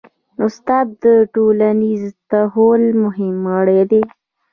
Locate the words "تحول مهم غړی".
2.29-3.81